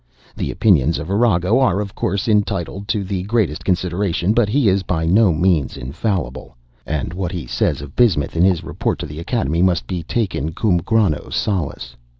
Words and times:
The 0.35 0.49
opinions 0.49 0.97
of 0.97 1.11
Arago 1.11 1.59
are, 1.59 1.79
of 1.79 1.93
course, 1.93 2.27
entitled 2.27 2.87
to 2.87 3.03
the 3.03 3.21
greatest 3.21 3.63
consideration; 3.63 4.33
but 4.33 4.49
he 4.49 4.67
is 4.67 4.81
by 4.81 5.05
no 5.05 5.31
means 5.31 5.77
infallible; 5.77 6.57
and 6.87 7.13
what 7.13 7.31
he 7.31 7.45
says 7.45 7.81
of 7.81 7.95
bismuth, 7.95 8.35
in 8.35 8.43
his 8.43 8.63
report 8.63 8.97
to 8.97 9.05
the 9.05 9.19
Academy, 9.19 9.61
must 9.61 9.85
be 9.85 10.01
taken 10.01 10.53
cum 10.53 10.77
grano 10.81 11.29
salis. 11.29 11.95